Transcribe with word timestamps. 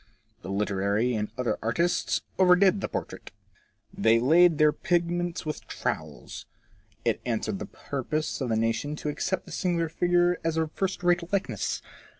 The 0.41 0.49
literary 0.49 1.13
and 1.13 1.29
other 1.37 1.59
artists 1.61 2.21
over 2.39 2.55
did 2.55 2.81
the 2.81 2.87
portrait. 2.87 3.29
They 3.93 4.17
laid 4.17 4.53
on 4.53 4.57
their 4.57 4.71
pigments 4.73 5.45
with 5.45 5.67
trowels. 5.67 6.47
It 7.05 7.21
answered 7.23 7.59
the 7.59 7.65
96 7.65 7.81
FORECASTLE 7.91 8.09
TRAITS. 8.09 8.09
purpose 8.09 8.41
of 8.41 8.49
the 8.49 8.55
nation 8.55 8.95
to 8.95 9.09
accept 9.09 9.45
the 9.45 9.51
singular 9.51 9.89
figure 9.89 10.39
as 10.43 10.57
a 10.57 10.69
first 10.69 11.03
rate 11.03 11.31
likeness. 11.31 11.83